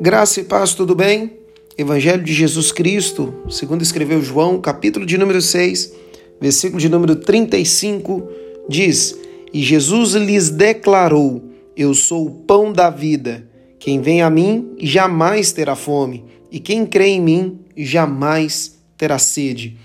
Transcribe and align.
Graça 0.00 0.40
e 0.40 0.44
paz, 0.44 0.74
tudo 0.74 0.94
bem? 0.94 1.38
Evangelho 1.76 2.24
de 2.24 2.32
Jesus 2.32 2.72
Cristo, 2.72 3.34
segundo 3.48 3.82
escreveu 3.82 4.22
João, 4.22 4.60
capítulo 4.60 5.04
de 5.04 5.18
número 5.18 5.40
6, 5.40 5.92
versículo 6.40 6.80
de 6.80 6.88
número 6.88 7.14
35, 7.14 8.26
diz: 8.68 9.16
E 9.52 9.62
Jesus 9.62 10.14
lhes 10.14 10.48
declarou: 10.48 11.44
Eu 11.76 11.94
sou 11.94 12.26
o 12.26 12.30
pão 12.30 12.72
da 12.72 12.90
vida. 12.90 13.46
Quem 13.78 14.00
vem 14.00 14.22
a 14.22 14.30
mim 14.30 14.74
jamais 14.80 15.52
terá 15.52 15.76
fome, 15.76 16.24
e 16.50 16.58
quem 16.58 16.86
crê 16.86 17.08
em 17.08 17.20
mim 17.20 17.60
jamais 17.76 18.78
terá 18.96 19.18
sede. 19.18 19.76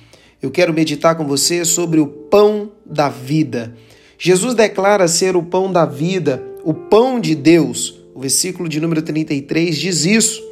Eu 0.42 0.50
quero 0.50 0.74
meditar 0.74 1.16
com 1.16 1.28
você 1.28 1.66
sobre 1.66 2.00
o 2.00 2.08
pão 2.08 2.72
da 2.86 3.10
vida. 3.10 3.76
Jesus 4.18 4.56
declara 4.56 5.08
ser 5.08 5.36
o 5.36 5.44
pão 5.44 5.72
da 5.72 5.86
vida, 5.86 6.42
o 6.64 6.74
pão 6.74 7.20
de 7.20 7.36
Deus 7.36 7.97
o 8.18 8.20
versículo 8.20 8.68
de 8.68 8.82
número 8.82 9.00
33 9.04 9.78
diz 9.78 10.04
isso. 10.04 10.44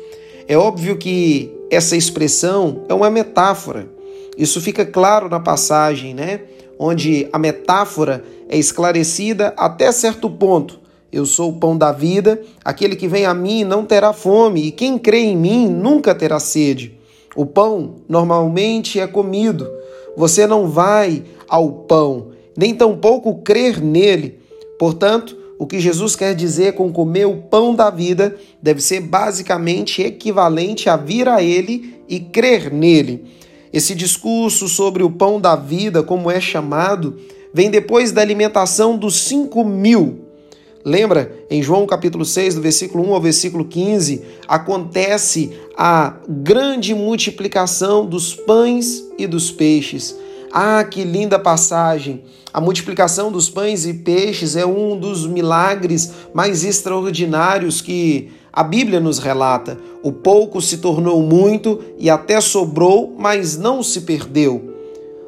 É 0.48 0.56
óbvio 0.56 1.00
que 1.00 1.52
essa 1.72 1.98
expressão 1.98 2.84
é 2.88 2.94
uma 2.94 3.10
metáfora. 3.10 3.90
Isso 4.38 4.62
fica 4.62 4.86
claro 4.86 5.28
na 5.28 5.40
passagem, 5.40 6.14
né? 6.14 6.42
Onde 6.78 7.28
a 7.34 7.40
metáfora 7.40 8.24
é 8.48 8.56
esclarecida 8.56 9.52
até 9.58 9.92
certo 9.92 10.30
ponto. 10.30 10.80
Eu 11.12 11.26
sou 11.26 11.50
o 11.50 11.60
pão 11.60 11.76
da 11.76 11.92
vida, 11.92 12.40
aquele 12.64 12.96
que 12.96 13.08
vem 13.08 13.26
a 13.26 13.34
mim 13.34 13.64
não 13.64 13.84
terá 13.84 14.14
fome, 14.14 14.68
e 14.68 14.72
quem 14.72 15.00
crê 15.00 15.22
em 15.22 15.36
mim 15.36 15.68
nunca 15.68 16.14
terá 16.14 16.40
sede. 16.40 16.96
O 17.36 17.48
pão 17.48 17.96
normalmente 18.08 19.00
é 19.00 19.08
comido. 19.08 19.68
Você 20.16 20.46
não 20.46 20.68
vai 20.68 21.24
ao 21.48 21.72
pão, 21.72 22.28
nem 22.56 22.76
tampouco 22.76 23.42
crer 23.42 23.82
nele. 23.82 24.38
Portanto, 24.78 25.45
o 25.58 25.66
que 25.66 25.80
Jesus 25.80 26.16
quer 26.16 26.36
dizer 26.36 26.74
com 26.74 26.92
comer 26.92 27.26
o 27.26 27.38
pão 27.38 27.74
da 27.74 27.90
vida 27.90 28.36
deve 28.62 28.82
ser 28.82 29.00
basicamente 29.00 30.02
equivalente 30.02 30.90
a 30.90 30.98
vir 30.98 31.28
a 31.30 31.42
Ele 31.42 31.96
e 32.10 32.20
crer 32.20 32.72
nele. 32.72 33.26
Esse 33.72 33.96
discurso 33.96 34.68
sobre 34.68 35.04
o 35.04 35.10
pão 35.10 35.40
da 35.40 35.56
vida, 35.56 36.04
como 36.04 36.30
é 36.30 36.40
chamado, 36.40 37.18
vem 37.54 37.70
depois 37.70 38.12
da 38.12 38.22
alimentação 38.22 38.98
dos 38.98 39.22
cinco 39.22 39.64
mil. 39.64 40.26
Lembra, 40.84 41.34
em 41.50 41.64
João 41.64 41.88
capítulo 41.88 42.24
6, 42.24 42.56
do 42.56 42.62
versículo 42.62 43.04
1 43.10 43.14
ao 43.16 43.22
versículo 43.22 43.66
15, 43.66 44.22
acontece 44.48 45.52
a 45.76 46.16
grande 46.30 46.94
multiplicação 46.94 48.06
dos 48.06 48.36
pães 48.36 49.04
e 49.18 49.26
dos 49.26 49.52
peixes. 49.52 50.16
Ah, 50.58 50.86
que 50.86 51.04
linda 51.04 51.38
passagem! 51.38 52.24
A 52.54 52.62
multiplicação 52.62 53.30
dos 53.30 53.50
pães 53.50 53.86
e 53.86 53.94
peixes 53.94 54.56
é 54.56 54.66
um 54.66 54.98
dos 54.98 55.28
milagres 55.28 56.14
mais 56.34 56.64
extraordinários 56.64 57.82
que 57.82 58.32
a 58.54 58.64
Bíblia 58.64 59.02
nos 59.02 59.20
relata. 59.20 59.78
O 60.02 60.14
pouco 60.14 60.62
se 60.62 60.78
tornou 60.78 61.22
muito 61.22 61.84
e 62.00 62.10
até 62.10 62.40
sobrou, 62.40 63.14
mas 63.20 63.58
não 63.58 63.84
se 63.84 64.00
perdeu. 64.04 64.76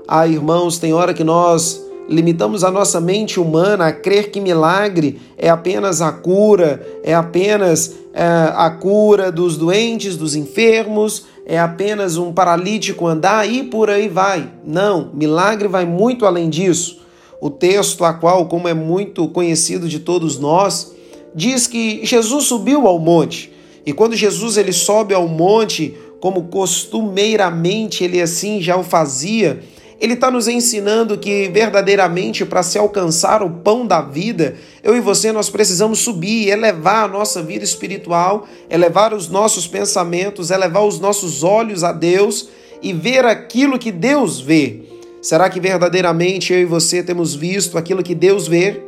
Ah, 0.07 0.25
irmãos, 0.25 0.77
tem 0.77 0.93
hora 0.93 1.13
que 1.13 1.25
nós 1.25 1.85
limitamos 2.09 2.63
a 2.63 2.71
nossa 2.71 3.01
mente 3.01 3.39
humana 3.39 3.87
a 3.87 3.91
crer 3.91 4.31
que 4.31 4.39
milagre 4.39 5.19
é 5.37 5.49
apenas 5.49 6.01
a 6.01 6.11
cura, 6.11 6.85
é 7.03 7.13
apenas 7.13 7.95
é, 8.13 8.23
a 8.55 8.69
cura 8.69 9.31
dos 9.31 9.57
doentes, 9.57 10.15
dos 10.15 10.35
enfermos, 10.35 11.25
é 11.45 11.59
apenas 11.59 12.17
um 12.17 12.33
paralítico 12.33 13.07
andar 13.07 13.49
e 13.49 13.63
por 13.63 13.89
aí 13.89 14.07
vai. 14.07 14.51
Não, 14.65 15.11
milagre 15.13 15.67
vai 15.67 15.85
muito 15.85 16.25
além 16.25 16.49
disso. 16.49 17.01
O 17.39 17.49
texto, 17.49 18.03
a 18.03 18.13
qual, 18.13 18.47
como 18.47 18.67
é 18.67 18.73
muito 18.73 19.27
conhecido 19.27 19.87
de 19.87 19.99
todos 19.99 20.39
nós, 20.39 20.93
diz 21.35 21.67
que 21.67 22.03
Jesus 22.03 22.45
subiu 22.45 22.87
ao 22.87 22.99
monte. 22.99 23.53
E 23.85 23.93
quando 23.93 24.15
Jesus 24.15 24.57
ele 24.57 24.73
sobe 24.73 25.13
ao 25.13 25.27
monte, 25.27 25.95
como 26.19 26.45
costumeiramente 26.45 28.03
ele 28.03 28.19
assim 28.19 28.61
já 28.61 28.75
o 28.75 28.83
fazia, 28.83 29.61
ele 29.99 30.13
está 30.13 30.29
nos 30.29 30.47
ensinando 30.47 31.17
que 31.17 31.49
verdadeiramente 31.49 32.45
para 32.45 32.61
se 32.61 32.77
alcançar 32.77 33.41
o 33.41 33.49
pão 33.49 33.85
da 33.85 33.99
vida, 34.01 34.55
eu 34.83 34.95
e 34.95 35.01
você 35.01 35.31
nós 35.31 35.49
precisamos 35.49 35.99
subir, 35.99 36.49
elevar 36.49 37.05
a 37.05 37.07
nossa 37.07 37.41
vida 37.41 37.63
espiritual, 37.63 38.47
elevar 38.69 39.13
os 39.13 39.27
nossos 39.27 39.67
pensamentos, 39.67 40.51
elevar 40.51 40.85
os 40.85 40.99
nossos 40.99 41.43
olhos 41.43 41.83
a 41.83 41.91
Deus 41.91 42.49
e 42.81 42.93
ver 42.93 43.25
aquilo 43.25 43.79
que 43.79 43.91
Deus 43.91 44.39
vê. 44.39 44.81
Será 45.19 45.49
que 45.49 45.59
verdadeiramente 45.59 46.53
eu 46.53 46.59
e 46.59 46.65
você 46.65 47.01
temos 47.01 47.33
visto 47.33 47.77
aquilo 47.77 48.03
que 48.03 48.13
Deus 48.13 48.47
vê? 48.47 48.83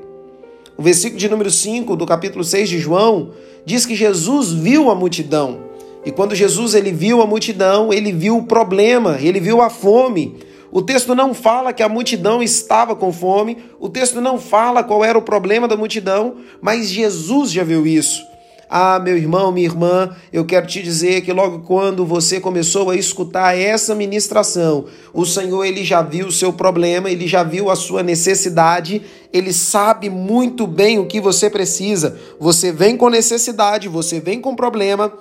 O 0.77 0.83
versículo 0.83 1.19
de 1.19 1.27
número 1.27 1.49
5 1.49 1.95
do 1.95 2.05
capítulo 2.05 2.43
6 2.43 2.69
de 2.69 2.79
João 2.79 3.31
diz 3.65 3.85
que 3.85 3.95
Jesus 3.95 4.51
viu 4.51 4.89
a 4.91 4.95
multidão. 4.95 5.61
E 6.05 6.11
quando 6.11 6.33
Jesus 6.33 6.75
ele 6.75 6.91
viu 6.91 7.21
a 7.21 7.25
multidão, 7.25 7.91
ele 7.91 8.11
viu 8.13 8.37
o 8.37 8.43
problema, 8.43 9.17
ele 9.19 9.39
viu 9.39 9.61
a 9.61 9.69
fome. 9.69 10.37
O 10.71 10.81
texto 10.81 11.15
não 11.15 11.33
fala 11.33 11.73
que 11.73 11.81
a 11.81 11.89
multidão 11.89 12.43
estava 12.43 12.95
com 12.95 13.11
fome, 13.11 13.57
o 13.79 13.89
texto 13.89 14.21
não 14.21 14.39
fala 14.39 14.83
qual 14.83 15.03
era 15.03 15.17
o 15.17 15.21
problema 15.21 15.67
da 15.67 15.75
multidão, 15.75 16.37
mas 16.61 16.89
Jesus 16.89 17.51
já 17.51 17.63
viu 17.63 17.87
isso. 17.87 18.29
Ah, 18.71 18.99
meu 18.99 19.17
irmão, 19.17 19.51
minha 19.51 19.65
irmã, 19.65 20.15
eu 20.31 20.45
quero 20.45 20.67
te 20.67 20.83
dizer 20.83 21.21
que 21.21 21.33
logo 21.33 21.61
quando 21.61 22.05
você 22.05 22.39
começou 22.39 22.91
a 22.91 22.95
escutar 22.95 23.57
essa 23.57 23.95
ministração, 23.95 24.85
o 25.11 25.25
Senhor 25.25 25.65
ele 25.65 25.83
já 25.83 26.03
viu 26.03 26.27
o 26.27 26.31
seu 26.31 26.53
problema, 26.53 27.09
ele 27.09 27.27
já 27.27 27.41
viu 27.41 27.71
a 27.71 27.75
sua 27.75 28.03
necessidade, 28.03 29.01
ele 29.33 29.51
sabe 29.51 30.07
muito 30.07 30.67
bem 30.67 30.99
o 30.99 31.07
que 31.07 31.19
você 31.19 31.49
precisa. 31.49 32.19
Você 32.39 32.71
vem 32.71 32.95
com 32.95 33.09
necessidade, 33.09 33.87
você 33.87 34.19
vem 34.19 34.39
com 34.39 34.55
problema, 34.55 35.11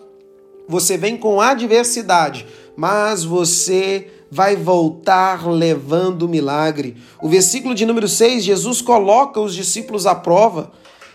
você 0.68 0.98
vem 0.98 1.16
com 1.16 1.40
adversidade, 1.40 2.44
mas 2.76 3.24
você 3.24 4.08
vai 4.30 4.56
voltar 4.56 5.48
levando 5.48 6.22
o 6.22 6.28
milagre. 6.28 6.96
O 7.20 7.28
versículo 7.28 7.74
de 7.74 7.86
número 7.86 8.08
6, 8.08 8.44
Jesus 8.44 8.82
coloca 8.82 9.40
os 9.40 9.54
discípulos 9.54 10.06
à 10.06 10.14
prova. 10.14 10.70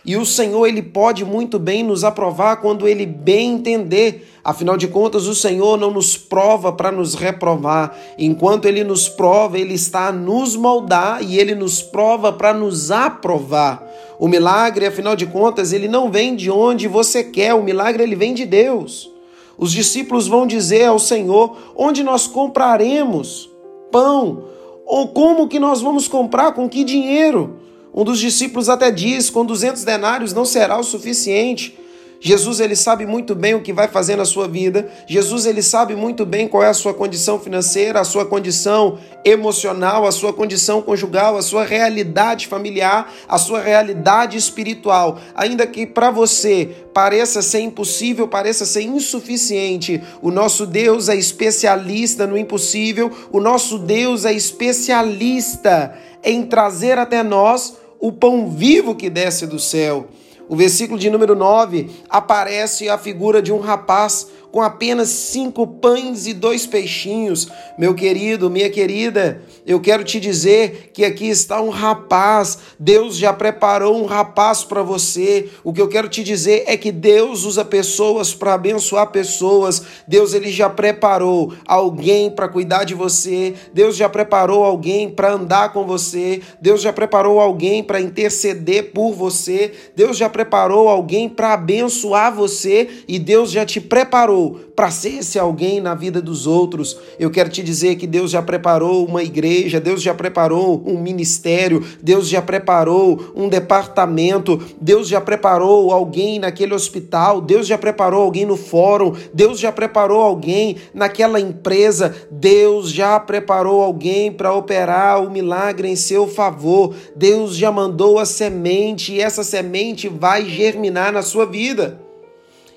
E 0.06 0.18
o 0.18 0.25
Senhor, 0.25 0.68
ele 0.68 0.81
pode 0.81 1.24
muito 1.24 1.57
bem 1.57 1.81
nos 1.81 2.03
aprovar 2.03 2.57
quando 2.57 2.88
ele 2.88 3.06
bem 3.06 3.53
entender. 3.53 4.29
Afinal 4.44 4.75
de 4.75 4.90
contas, 4.90 5.28
o 5.28 5.35
Senhor 5.35 5.78
não 5.78 5.91
nos 5.91 6.18
prova 6.18 6.74
para 6.74 6.91
nos 6.91 7.16
reprovar. 7.16 7.97
Enquanto 8.18 8.66
ele 8.66 8.84
nos 8.84 9.07
prova, 9.07 9.57
ele 9.57 9.75
está 9.75 10.07
a 10.07 10.12
nos 10.12 10.57
moldar 10.57 11.24
e 11.24 11.40
ele 11.40 11.56
nos 11.56 11.81
prova 11.81 12.34
para 12.34 12.53
nos 12.53 12.91
aprovar. 12.91 13.88
O 14.19 14.28
milagre, 14.28 14.85
afinal 14.85 15.16
de 15.16 15.25
contas, 15.25 15.72
ele 15.72 15.88
não 15.88 16.12
vem 16.12 16.35
de 16.35 16.51
onde 16.51 16.88
você 16.88 17.24
quer, 17.24 17.53
o 17.53 17.63
milagre 17.63 18.03
ele 18.03 18.16
vem 18.16 18.34
de 18.34 18.45
Deus. 18.45 19.12
Os 19.58 19.72
discípulos 19.72 20.28
vão 20.28 20.47
dizer 20.47 20.86
ao 20.86 21.00
Senhor: 21.00 21.58
onde 21.75 22.03
nós 22.03 22.28
compraremos 22.28 23.50
pão? 23.91 24.44
Ou 24.86 25.08
como 25.09 25.47
que 25.47 25.59
nós 25.59 25.81
vamos 25.81 26.08
comprar? 26.08 26.53
Com 26.53 26.68
que 26.68 26.84
dinheiro? 26.84 27.58
Um 27.94 28.03
dos 28.03 28.19
discípulos 28.19 28.69
até 28.69 28.90
diz: 28.90 29.30
com 29.30 29.46
200 29.46 29.84
denários 29.84 30.34
não 30.34 30.46
será 30.46 30.78
o 30.80 30.84
suficiente. 30.84 31.78
Jesus 32.25 32.61
ele 32.61 32.73
sabe 32.73 33.06
muito 33.06 33.35
bem 33.35 33.53
o 33.53 33.61
que 33.61 33.73
vai 33.73 33.89
fazer 33.89 34.16
na 34.16 34.23
sua 34.23 34.47
vida. 34.47 34.89
Jesus 35.06 35.45
ele 35.45 35.61
sabe 35.61 35.94
muito 35.94 36.25
bem 36.25 36.47
qual 36.47 36.63
é 36.63 36.69
a 36.69 36.73
sua 36.73 36.94
condição 36.94 37.38
financeira, 37.38 38.00
a 38.00 38.06
sua 38.06 38.25
condição 38.25 38.97
emocional, 39.25 40.07
a 40.07 40.11
sua 40.11 40.31
condição 40.31 40.81
conjugal, 40.81 41.35
a 41.35 41.41
sua 41.41 41.66
realidade 41.66 42.47
familiar, 42.47 43.12
a 43.28 43.38
sua 43.38 43.59
realidade 43.59 44.38
espiritual. 44.38 45.19
Ainda 45.35 45.67
que 45.67 45.85
para 45.85 46.12
você 46.12 46.69
pareça 46.94 47.41
ser 47.41 47.59
impossível, 47.59 48.25
pareça 48.25 48.66
ser 48.66 48.83
insuficiente, 48.83 50.01
o 50.22 50.31
nosso 50.31 50.66
Deus 50.66 51.09
é 51.09 51.17
especialista 51.17 52.25
no 52.25 52.38
impossível. 52.38 53.12
O 53.33 53.41
nosso 53.41 53.78
Deus 53.78 54.23
é 54.23 54.31
especialista 54.31 55.94
em 56.23 56.44
trazer 56.44 56.97
até 56.97 57.22
nós 57.22 57.75
o 58.00 58.13
pão 58.13 58.50
vivo 58.50 58.95
que 58.95 59.09
desce 59.09 59.45
do 59.45 59.59
céu. 59.59 60.07
O 60.48 60.56
versículo 60.56 61.00
de 61.00 61.09
número 61.09 61.36
9 61.36 61.90
aparece 62.09 62.90
a 62.90 62.98
figura 62.98 63.42
de 63.42 63.52
um 63.52 63.59
rapaz 63.59 64.28
com 64.53 64.61
apenas 64.61 65.09
cinco 65.09 65.65
pães 65.65 66.27
e 66.27 66.33
dois 66.33 66.67
peixinhos. 66.67 67.47
Meu 67.75 67.95
querido, 67.95 68.51
minha 68.51 68.69
querida, 68.69 69.41
eu 69.65 69.81
quero 69.81 70.03
te 70.03 70.19
dizer 70.19 70.91
que 70.94 71.03
aqui 71.03 71.27
está 71.27 71.59
um 71.59 71.71
rapaz. 71.71 72.59
Deus 72.79 73.17
já 73.17 73.33
preparou 73.33 74.00
um 74.00 74.05
rapaz 74.05 74.63
para 74.63 74.83
você. 74.83 75.50
O 75.63 75.73
que 75.73 75.81
eu 75.81 75.88
quero 75.88 76.07
te 76.07 76.23
dizer 76.23 76.65
é 76.67 76.77
que 76.77 76.91
Deus 76.91 77.45
usa 77.45 77.65
pessoas 77.65 78.35
para 78.35 78.53
abençoar 78.53 79.07
pessoas. 79.07 79.81
Deus 80.07 80.35
ele 80.35 80.51
já 80.51 80.69
preparou 80.69 81.51
alguém 81.65 82.29
para 82.29 82.47
cuidar 82.47 82.83
de 82.83 82.94
você. 82.94 83.55
Deus 83.73 83.95
já 83.95 84.07
preparou 84.07 84.63
alguém 84.63 85.09
para 85.09 85.33
andar 85.33 85.73
com 85.73 85.83
você. 85.83 86.44
Deus 86.61 86.79
já 86.79 86.94
preparou 86.94 87.39
alguém 87.39 87.81
para 87.81 88.00
interceder 88.00 88.91
por 88.91 89.13
você. 89.13 89.73
Deus 89.95 90.15
já 90.15 90.29
preparou 90.29 90.89
alguém 90.89 91.27
para 91.27 91.53
abençoar 91.53 92.31
você 92.31 92.88
e 93.07 93.17
Deus 93.17 93.50
já 93.50 93.65
te 93.65 93.81
preparou 93.81 94.43
preparou 94.44 94.74
para 94.75 94.90
ser 94.90 95.19
esse 95.19 95.38
alguém 95.38 95.80
na 95.80 95.94
vida 95.94 96.19
dos 96.19 96.48
outros. 96.48 96.98
Eu 97.19 97.30
quero 97.30 97.50
te 97.50 97.62
dizer 97.62 97.95
que 97.95 98.07
Deus 98.07 98.31
já 98.31 98.42
preparou 98.42 99.06
uma 99.06 99.24
igreja, 99.24 99.80
Deus 99.80 100.01
já 100.01 100.13
preparou 100.13 100.81
um 100.86 101.00
ministério, 101.00 101.84
Deus 102.01 102.28
já 102.28 102.42
preparou 102.42 103.31
um 103.36 103.48
departamento, 103.48 104.60
Deus 104.81 105.07
já 105.07 105.22
preparou 105.22 105.92
alguém 105.92 106.40
naquele 106.40 106.74
hospital, 106.74 107.40
Deus 107.40 107.68
já 107.68 107.78
preparou 107.78 108.24
alguém 108.24 108.45
no 108.45 108.57
fórum, 108.57 109.13
Deus 109.34 109.60
já 109.60 109.72
preparou 109.72 110.22
alguém 110.22 110.78
naquela 110.94 111.39
empresa, 111.39 112.16
Deus 112.31 112.89
já 112.89 113.19
preparou 113.19 113.81
alguém 113.81 114.31
para 114.31 114.54
operar 114.54 115.24
o 115.24 115.30
milagre 115.30 115.88
em 115.88 115.96
seu 115.96 116.28
favor. 116.28 116.96
Deus 117.16 117.56
já 117.56 117.72
mandou 117.72 118.18
a 118.18 118.25
semente 118.25 119.13
e 119.13 119.22
essa 119.22 119.44
semente 119.44 120.10
vai 120.10 120.46
germinar 120.46 121.13
na 121.13 121.22
sua 121.22 121.46
vida. 121.46 122.02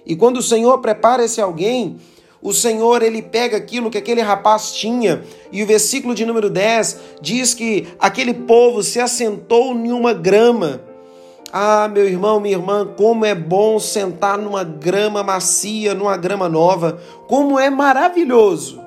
E 0.07 0.15
quando 0.15 0.37
o 0.37 0.43
Senhor 0.43 0.79
prepara 0.79 1.25
esse 1.25 1.41
alguém, 1.41 1.99
o 2.41 2.53
Senhor 2.53 3.03
ele 3.03 3.23
pega 3.23 3.57
aquilo 3.57 3.91
que 3.91 3.99
aquele 3.99 4.21
rapaz 4.21 4.73
tinha, 4.73 5.25
e 5.51 5.63
o 5.63 5.67
versículo 5.67 6.15
de 6.15 6.25
número 6.25 6.49
10 6.49 6.99
diz 7.21 7.53
que 7.53 7.89
aquele 7.99 8.33
povo 8.33 8.83
se 8.85 9.01
assentou 9.01 9.75
em 9.75 9.91
uma 9.91 10.13
grama. 10.13 10.81
Ah, 11.53 11.89
meu 11.89 12.07
irmão, 12.07 12.39
minha 12.39 12.57
irmã, 12.57 12.87
como 12.97 13.25
é 13.25 13.35
bom 13.35 13.81
sentar 13.81 14.39
numa 14.39 14.63
grama 14.63 15.23
macia, 15.23 15.95
numa 15.95 16.17
grama 16.17 16.49
nova, 16.49 17.01
como 17.27 17.59
é 17.59 17.69
maravilhoso. 17.69 18.81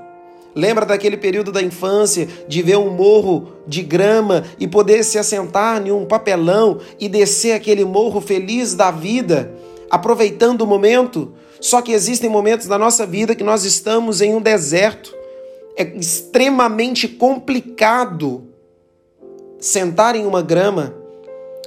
Lembra 0.56 0.86
daquele 0.86 1.16
período 1.16 1.52
da 1.52 1.62
infância 1.62 2.28
de 2.48 2.62
ver 2.62 2.78
um 2.78 2.90
morro 2.90 3.54
de 3.68 3.82
grama 3.82 4.44
e 4.60 4.68
poder 4.68 5.04
se 5.04 5.18
assentar 5.18 5.86
em 5.86 5.92
um 5.92 6.06
papelão 6.06 6.80
e 7.00 7.08
descer 7.08 7.54
aquele 7.54 7.86
morro 7.86 8.20
feliz 8.20 8.74
da 8.74 8.90
vida? 8.90 9.54
Aproveitando 9.90 10.62
o 10.62 10.68
momento. 10.68 11.34
Só 11.60 11.82
que 11.82 11.92
existem 11.92 12.30
momentos 12.30 12.68
na 12.68 12.78
nossa 12.78 13.06
vida 13.06 13.36
que 13.36 13.44
nós 13.44 13.66
estamos 13.66 14.22
em 14.22 14.34
um 14.34 14.42
deserto. 14.42 15.14
É 15.76 15.84
extremamente 15.84 17.08
complicado 17.08 18.48
sentar 19.60 20.16
em 20.16 20.26
uma 20.26 20.42
grama. 20.42 20.94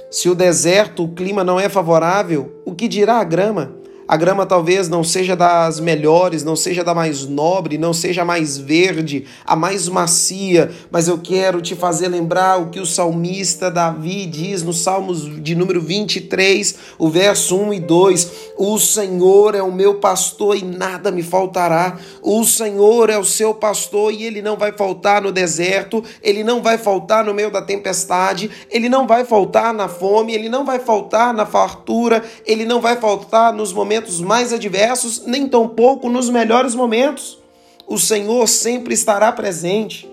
Se 0.09 0.29
o 0.29 0.35
deserto, 0.35 1.03
o 1.03 1.13
clima 1.13 1.43
não 1.43 1.59
é 1.59 1.67
favorável, 1.67 2.61
o 2.65 2.73
que 2.73 2.87
dirá 2.87 3.15
a 3.15 3.23
grama? 3.23 3.82
A 4.05 4.17
grama 4.17 4.45
talvez 4.45 4.89
não 4.89 5.01
seja 5.01 5.33
das 5.33 5.79
melhores, 5.79 6.43
não 6.43 6.57
seja 6.57 6.83
da 6.83 6.93
mais 6.93 7.25
nobre, 7.25 7.77
não 7.77 7.93
seja 7.93 8.23
a 8.23 8.25
mais 8.25 8.57
verde, 8.57 9.25
a 9.45 9.55
mais 9.55 9.87
macia, 9.87 10.71
mas 10.91 11.07
eu 11.07 11.17
quero 11.17 11.61
te 11.61 11.73
fazer 11.73 12.09
lembrar 12.09 12.57
o 12.59 12.69
que 12.69 12.81
o 12.81 12.85
salmista 12.85 13.71
Davi 13.71 14.25
diz 14.25 14.61
no 14.61 14.73
Salmos 14.73 15.41
de 15.41 15.55
número 15.55 15.81
23, 15.81 16.75
o 16.97 17.09
verso 17.09 17.55
1 17.57 17.75
e 17.75 17.79
2: 17.79 18.31
O 18.57 18.77
Senhor 18.77 19.55
é 19.55 19.63
o 19.63 19.71
meu 19.71 19.95
pastor 19.95 20.57
e 20.57 20.65
nada 20.65 21.09
me 21.09 21.23
faltará. 21.23 21.97
O 22.21 22.43
Senhor 22.43 23.09
é 23.09 23.17
o 23.17 23.23
seu 23.23 23.53
pastor 23.53 24.11
e 24.11 24.23
ele 24.25 24.41
não 24.41 24.57
vai 24.57 24.73
faltar 24.73 25.21
no 25.21 25.31
deserto, 25.31 26.03
ele 26.21 26.43
não 26.43 26.61
vai 26.61 26.77
faltar 26.77 27.23
no 27.23 27.33
meio 27.33 27.49
da 27.49 27.61
tempestade, 27.61 28.51
ele 28.69 28.89
não 28.89 29.07
vai 29.07 29.23
faltar 29.23 29.73
na 29.73 29.87
fome, 29.87 30.33
ele 30.33 30.49
não 30.49 30.65
vai 30.65 30.79
faltar 30.79 31.33
na 31.33 31.45
fartura, 31.45 32.21
ele 32.45 32.65
não 32.65 32.81
vai 32.81 32.97
faltar 32.97 33.53
nos 33.53 33.71
momentos 33.71 33.92
momentos 33.93 34.19
mais 34.19 34.51
adversos, 34.51 35.23
nem 35.27 35.47
tampouco 35.47 36.09
nos 36.09 36.27
melhores 36.27 36.73
momentos. 36.73 37.37
O 37.85 37.99
Senhor 37.99 38.47
sempre 38.47 38.95
estará 38.95 39.31
presente. 39.31 40.09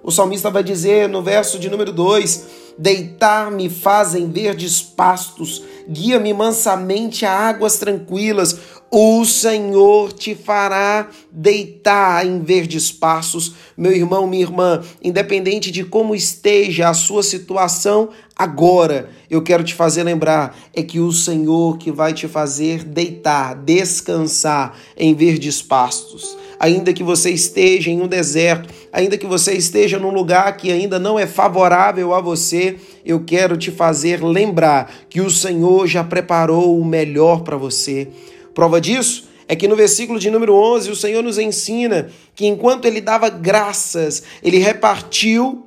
O 0.00 0.12
salmista 0.12 0.48
vai 0.48 0.62
dizer 0.62 1.08
no 1.08 1.22
verso 1.22 1.58
de 1.58 1.68
número 1.68 1.92
2: 1.92 2.46
Deitar-me 2.78 3.68
fazem 3.68 4.30
verdes 4.30 4.80
pastos, 4.80 5.64
guia-me 5.88 6.32
mansamente 6.32 7.26
a 7.26 7.32
águas 7.32 7.78
tranquilas. 7.78 8.56
O 8.90 9.24
Senhor 9.24 10.12
te 10.12 10.34
fará 10.36 11.08
deitar 11.32 12.24
em 12.24 12.40
verdes 12.40 12.92
passos, 12.92 13.54
meu 13.76 13.92
irmão, 13.92 14.28
minha 14.28 14.42
irmã, 14.42 14.80
independente 15.02 15.72
de 15.72 15.84
como 15.84 16.14
esteja 16.14 16.88
a 16.88 16.94
sua 16.94 17.24
situação 17.24 18.10
agora, 18.36 19.10
eu 19.28 19.42
quero 19.42 19.64
te 19.64 19.74
fazer 19.74 20.04
lembrar 20.04 20.56
é 20.72 20.84
que 20.84 21.00
o 21.00 21.10
Senhor 21.10 21.78
que 21.78 21.90
vai 21.90 22.12
te 22.12 22.28
fazer 22.28 22.84
deitar, 22.84 23.56
descansar 23.56 24.76
em 24.96 25.14
verdes 25.14 25.60
pastos. 25.60 26.36
Ainda 26.58 26.92
que 26.92 27.02
você 27.02 27.30
esteja 27.30 27.90
em 27.90 28.00
um 28.00 28.06
deserto, 28.06 28.72
ainda 28.92 29.18
que 29.18 29.26
você 29.26 29.52
esteja 29.52 29.98
num 29.98 30.12
lugar 30.12 30.56
que 30.56 30.70
ainda 30.70 30.98
não 30.98 31.18
é 31.18 31.26
favorável 31.26 32.14
a 32.14 32.20
você, 32.20 32.76
eu 33.04 33.24
quero 33.24 33.56
te 33.56 33.70
fazer 33.70 34.22
lembrar 34.22 34.90
que 35.10 35.20
o 35.20 35.28
Senhor 35.28 35.86
já 35.86 36.04
preparou 36.04 36.80
o 36.80 36.84
melhor 36.84 37.42
para 37.42 37.56
você. 37.56 38.08
Prova 38.56 38.80
disso 38.80 39.24
é 39.46 39.54
que 39.54 39.68
no 39.68 39.76
versículo 39.76 40.18
de 40.18 40.30
número 40.30 40.54
11 40.54 40.90
o 40.90 40.96
Senhor 40.96 41.22
nos 41.22 41.36
ensina 41.36 42.08
que 42.34 42.46
enquanto 42.46 42.86
ele 42.86 43.02
dava 43.02 43.28
graças, 43.28 44.22
ele 44.42 44.56
repartiu 44.56 45.66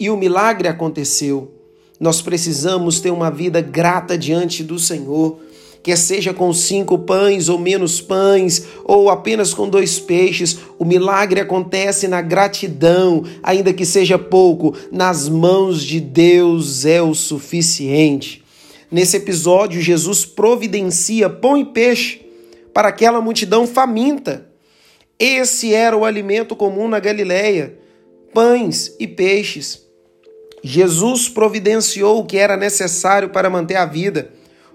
e 0.00 0.08
o 0.08 0.16
milagre 0.16 0.66
aconteceu. 0.66 1.52
Nós 2.00 2.22
precisamos 2.22 3.00
ter 3.00 3.10
uma 3.10 3.30
vida 3.30 3.60
grata 3.60 4.16
diante 4.16 4.64
do 4.64 4.78
Senhor, 4.78 5.40
quer 5.82 5.98
seja 5.98 6.32
com 6.32 6.54
cinco 6.54 7.00
pães 7.00 7.50
ou 7.50 7.58
menos 7.58 8.00
pães, 8.00 8.64
ou 8.82 9.10
apenas 9.10 9.52
com 9.52 9.68
dois 9.68 9.98
peixes, 9.98 10.56
o 10.78 10.86
milagre 10.86 11.38
acontece 11.38 12.08
na 12.08 12.22
gratidão, 12.22 13.24
ainda 13.42 13.74
que 13.74 13.84
seja 13.84 14.18
pouco, 14.18 14.74
nas 14.90 15.28
mãos 15.28 15.82
de 15.82 16.00
Deus 16.00 16.86
é 16.86 17.02
o 17.02 17.14
suficiente. 17.14 18.45
Nesse 18.90 19.16
episódio, 19.16 19.80
Jesus 19.80 20.24
providencia 20.24 21.28
pão 21.28 21.56
e 21.56 21.64
peixe 21.64 22.24
para 22.72 22.88
aquela 22.88 23.20
multidão 23.20 23.66
faminta. 23.66 24.48
Esse 25.18 25.74
era 25.74 25.96
o 25.96 26.04
alimento 26.04 26.54
comum 26.54 26.86
na 26.86 27.00
Galileia: 27.00 27.78
pães 28.32 28.94
e 29.00 29.06
peixes. 29.08 29.84
Jesus 30.62 31.28
providenciou 31.28 32.20
o 32.20 32.24
que 32.24 32.36
era 32.36 32.56
necessário 32.56 33.30
para 33.30 33.50
manter 33.50 33.76
a 33.76 33.86
vida. 33.86 34.30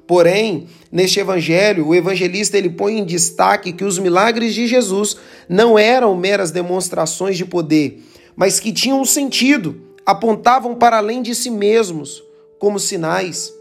Porém, 0.07 0.67
neste 0.91 1.19
evangelho, 1.19 1.87
o 1.87 1.95
evangelista 1.95 2.57
ele 2.57 2.69
põe 2.69 2.97
em 2.97 3.05
destaque 3.05 3.71
que 3.71 3.83
os 3.83 3.97
milagres 3.97 4.53
de 4.53 4.67
Jesus 4.67 5.15
não 5.47 5.79
eram 5.79 6.15
meras 6.15 6.51
demonstrações 6.51 7.37
de 7.37 7.45
poder, 7.45 8.01
mas 8.35 8.59
que 8.59 8.73
tinham 8.73 8.99
um 8.99 9.05
sentido, 9.05 9.79
apontavam 10.05 10.75
para 10.75 10.97
além 10.97 11.21
de 11.21 11.33
si 11.33 11.49
mesmos, 11.49 12.23
como 12.59 12.79
sinais. 12.79 13.53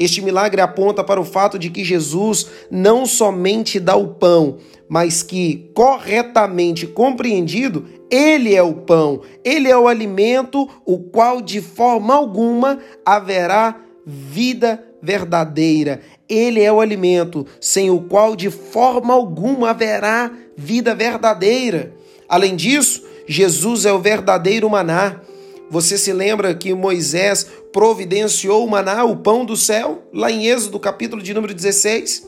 Este 0.00 0.22
milagre 0.22 0.62
aponta 0.62 1.04
para 1.04 1.20
o 1.20 1.24
fato 1.26 1.58
de 1.58 1.68
que 1.68 1.84
Jesus 1.84 2.46
não 2.70 3.04
somente 3.04 3.78
dá 3.78 3.94
o 3.94 4.14
pão, 4.14 4.56
mas 4.88 5.22
que, 5.22 5.70
corretamente 5.74 6.86
compreendido, 6.86 7.84
ele 8.10 8.54
é 8.54 8.62
o 8.62 8.72
pão, 8.72 9.20
ele 9.44 9.68
é 9.68 9.76
o 9.76 9.86
alimento, 9.86 10.66
o 10.86 10.98
qual 10.98 11.42
de 11.42 11.60
forma 11.60 12.14
alguma 12.14 12.78
haverá 13.04 13.76
vida 14.06 14.82
verdadeira. 15.02 16.00
Ele 16.26 16.62
é 16.62 16.72
o 16.72 16.80
alimento 16.80 17.46
sem 17.60 17.90
o 17.90 18.00
qual 18.00 18.34
de 18.34 18.50
forma 18.50 19.12
alguma 19.12 19.68
haverá 19.68 20.32
vida 20.56 20.94
verdadeira. 20.94 21.92
Além 22.26 22.56
disso, 22.56 23.04
Jesus 23.28 23.84
é 23.84 23.92
o 23.92 23.98
verdadeiro 23.98 24.70
maná. 24.70 25.20
Você 25.70 25.96
se 25.96 26.12
lembra 26.12 26.52
que 26.52 26.74
Moisés 26.74 27.46
providenciou 27.72 28.66
o 28.66 28.68
maná, 28.68 29.04
o 29.04 29.16
pão 29.16 29.44
do 29.44 29.56
céu, 29.56 30.02
lá 30.12 30.28
em 30.28 30.48
Êxodo, 30.48 30.80
capítulo 30.80 31.22
de 31.22 31.32
número 31.32 31.54
16? 31.54 32.26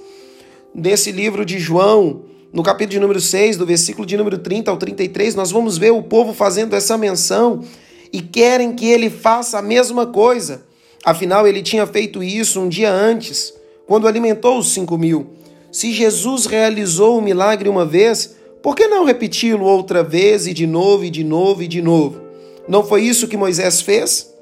Nesse 0.72 1.10
livro 1.10 1.44
de 1.44 1.58
João, 1.58 2.22
no 2.52 2.62
capítulo 2.62 2.92
de 2.92 3.00
número 3.00 3.20
6, 3.20 3.56
do 3.56 3.66
versículo 3.66 4.06
de 4.06 4.16
número 4.16 4.38
30 4.38 4.70
ao 4.70 4.76
33, 4.76 5.34
nós 5.34 5.50
vamos 5.50 5.76
ver 5.76 5.90
o 5.90 6.04
povo 6.04 6.32
fazendo 6.32 6.76
essa 6.76 6.96
menção 6.96 7.64
e 8.12 8.22
querem 8.22 8.76
que 8.76 8.88
ele 8.88 9.10
faça 9.10 9.58
a 9.58 9.62
mesma 9.62 10.06
coisa. 10.06 10.62
Afinal, 11.04 11.44
ele 11.44 11.62
tinha 11.62 11.84
feito 11.84 12.22
isso 12.22 12.60
um 12.60 12.68
dia 12.68 12.92
antes, 12.92 13.52
quando 13.88 14.06
alimentou 14.06 14.56
os 14.56 14.72
cinco 14.72 14.96
mil. 14.96 15.32
Se 15.72 15.92
Jesus 15.92 16.46
realizou 16.46 17.18
o 17.18 17.22
milagre 17.22 17.68
uma 17.68 17.84
vez, 17.84 18.36
por 18.62 18.76
que 18.76 18.86
não 18.86 19.04
repeti-lo 19.04 19.64
outra 19.64 20.04
vez 20.04 20.46
e 20.46 20.54
de 20.54 20.64
novo 20.64 21.04
e 21.04 21.10
de 21.10 21.24
novo 21.24 21.60
e 21.64 21.66
de 21.66 21.82
novo? 21.82 22.21
Não 22.68 22.84
foi 22.84 23.02
isso 23.02 23.28
que 23.28 23.36
Moisés 23.36 23.80
fez? 23.80 24.32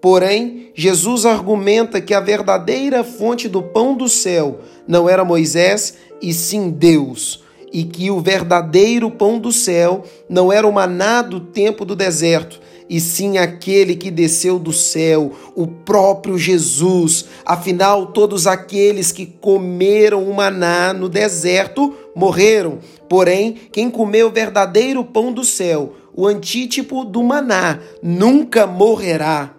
Porém, 0.00 0.70
Jesus 0.74 1.24
argumenta 1.24 2.00
que 2.00 2.12
a 2.12 2.20
verdadeira 2.20 3.02
fonte 3.02 3.48
do 3.48 3.62
pão 3.62 3.96
do 3.96 4.08
céu 4.08 4.60
não 4.86 5.08
era 5.08 5.24
Moisés, 5.24 5.94
e 6.20 6.32
sim 6.34 6.68
Deus, 6.70 7.42
e 7.72 7.84
que 7.84 8.10
o 8.10 8.20
verdadeiro 8.20 9.10
pão 9.10 9.38
do 9.38 9.50
céu 9.50 10.04
não 10.28 10.52
era 10.52 10.66
o 10.66 10.72
maná 10.72 11.22
do 11.22 11.40
tempo 11.40 11.86
do 11.86 11.96
deserto, 11.96 12.60
e 12.88 13.00
sim 13.00 13.38
aquele 13.38 13.96
que 13.96 14.10
desceu 14.10 14.58
do 14.58 14.72
céu, 14.72 15.32
o 15.54 15.66
próprio 15.66 16.36
Jesus. 16.36 17.24
Afinal, 17.44 18.08
todos 18.08 18.46
aqueles 18.46 19.10
que 19.10 19.24
comeram 19.24 20.22
o 20.28 20.34
maná 20.34 20.92
no 20.92 21.08
deserto 21.08 21.94
morreram. 22.14 22.78
Porém, 23.08 23.54
quem 23.72 23.90
comeu 23.90 24.28
o 24.28 24.32
verdadeiro 24.32 25.02
pão 25.02 25.32
do 25.32 25.44
céu, 25.44 25.94
o 26.16 26.26
antítipo 26.26 27.04
do 27.04 27.22
maná, 27.22 27.80
nunca 28.02 28.66
morrerá. 28.66 29.54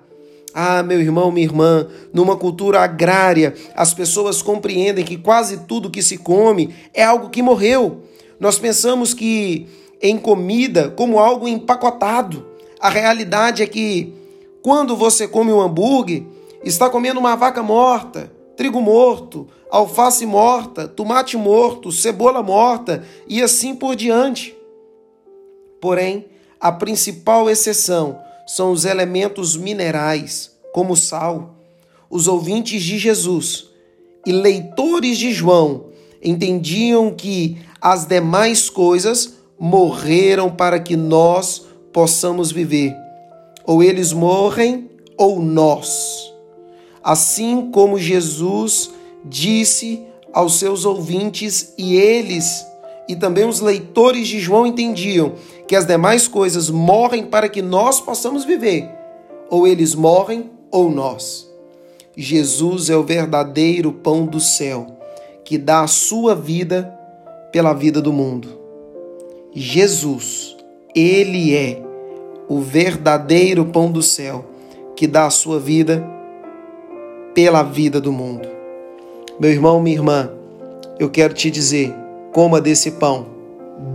Ah, 0.53 0.81
meu 0.81 1.01
irmão, 1.01 1.31
minha 1.31 1.45
irmã, 1.45 1.85
numa 2.13 2.37
cultura 2.37 2.79
agrária, 2.79 3.53
as 3.75 3.93
pessoas 3.93 4.41
compreendem 4.41 5.03
que 5.03 5.17
quase 5.17 5.65
tudo 5.65 5.89
que 5.89 6.01
se 6.01 6.17
come 6.17 6.73
é 6.93 7.03
algo 7.03 7.29
que 7.29 7.41
morreu. 7.41 8.03
Nós 8.39 8.57
pensamos 8.57 9.13
que 9.13 9.67
em 10.01 10.17
comida 10.17 10.89
como 10.89 11.19
algo 11.19 11.47
empacotado. 11.47 12.45
A 12.79 12.89
realidade 12.89 13.61
é 13.63 13.67
que 13.67 14.13
quando 14.61 14.95
você 14.95 15.27
come 15.27 15.51
um 15.51 15.59
hambúrguer, 15.59 16.23
está 16.63 16.89
comendo 16.89 17.19
uma 17.19 17.35
vaca 17.35 17.61
morta, 17.61 18.31
trigo 18.55 18.79
morto, 18.81 19.47
alface 19.69 20.25
morta, 20.25 20.87
tomate 20.87 21.35
morto, 21.35 21.91
cebola 21.91 22.41
morta 22.41 23.03
e 23.27 23.41
assim 23.41 23.75
por 23.75 23.95
diante. 23.95 24.55
Porém, 25.81 26.25
a 26.65 26.71
principal 26.71 27.47
exceção 27.47 28.17
são 28.47 28.71
os 28.71 28.85
elementos 28.85 29.55
minerais, 29.55 30.49
como 30.73 30.95
sal. 30.95 31.53
Os 32.09 32.27
ouvintes 32.27 32.81
de 32.81 32.97
Jesus 32.97 33.69
e 34.25 34.31
leitores 34.31 35.19
de 35.19 35.31
João 35.31 35.89
entendiam 36.23 37.13
que 37.13 37.59
as 37.79 38.07
demais 38.07 38.67
coisas 38.67 39.35
morreram 39.59 40.49
para 40.49 40.79
que 40.79 40.95
nós 40.95 41.67
possamos 41.93 42.51
viver. 42.51 42.95
Ou 43.63 43.83
eles 43.83 44.11
morrem 44.11 44.89
ou 45.15 45.39
nós. 45.39 46.33
Assim 47.03 47.69
como 47.69 47.99
Jesus 47.99 48.89
disse 49.23 50.01
aos 50.33 50.57
seus 50.57 50.83
ouvintes 50.83 51.75
e 51.77 51.95
eles 51.95 52.65
e 53.07 53.15
também 53.15 53.47
os 53.47 53.59
leitores 53.59 54.27
de 54.27 54.39
João 54.39 54.65
entendiam 54.65 55.33
que 55.67 55.75
as 55.75 55.85
demais 55.85 56.27
coisas 56.27 56.69
morrem 56.69 57.25
para 57.25 57.47
que 57.47 57.61
nós 57.61 57.99
possamos 57.99 58.43
viver. 58.43 58.89
Ou 59.49 59.67
eles 59.67 59.93
morrem 59.93 60.49
ou 60.71 60.89
nós. 60.89 61.49
Jesus 62.17 62.89
é 62.89 62.95
o 62.95 63.03
verdadeiro 63.03 63.91
pão 63.91 64.25
do 64.25 64.39
céu, 64.39 64.87
que 65.43 65.57
dá 65.57 65.81
a 65.81 65.87
sua 65.87 66.33
vida 66.33 66.93
pela 67.51 67.73
vida 67.73 68.01
do 68.01 68.11
mundo. 68.11 68.59
Jesus, 69.53 70.55
ele 70.95 71.55
é 71.55 71.81
o 72.47 72.59
verdadeiro 72.59 73.65
pão 73.65 73.91
do 73.91 74.01
céu, 74.01 74.45
que 74.95 75.05
dá 75.07 75.25
a 75.25 75.29
sua 75.29 75.59
vida 75.59 76.05
pela 77.33 77.63
vida 77.63 77.99
do 77.99 78.11
mundo. 78.11 78.47
Meu 79.39 79.51
irmão, 79.51 79.81
minha 79.81 79.97
irmã, 79.97 80.31
eu 80.97 81.09
quero 81.09 81.33
te 81.33 81.51
dizer: 81.51 81.93
coma 82.35 82.59
desse 82.59 82.91
pão, 82.91 83.27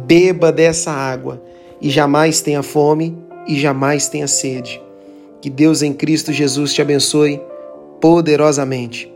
beba 0.07 0.51
dessa 0.51 0.91
água 0.91 1.43
e 1.79 1.91
jamais 1.91 2.41
tenha 2.41 2.63
fome 2.63 3.15
e 3.47 3.61
jamais 3.61 4.09
tenha 4.09 4.27
sede. 4.27 4.81
Que 5.43 5.51
Deus 5.51 5.83
em 5.83 5.93
Cristo 5.93 6.33
Jesus 6.33 6.73
te 6.73 6.81
abençoe 6.81 7.39
poderosamente. 8.01 9.10